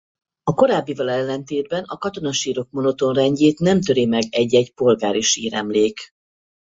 [0.43, 6.09] A korábbival ellentétben a katona sírok monoton rendjét nem töri meg egy-egy polgári síremlék.